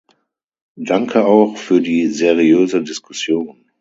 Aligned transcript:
Danke 0.81 1.27
auch 1.27 1.57
für 1.57 1.79
die 1.79 2.07
seriöse 2.07 2.81
Diskussion. 2.81 3.69